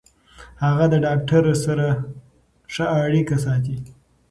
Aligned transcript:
هغه 0.63 0.85
د 0.93 0.95
ډاکټر 1.05 1.43
سره 1.65 1.85
ښه 2.73 2.85
اړیکه 3.03 3.35
ساتي. 3.45 3.75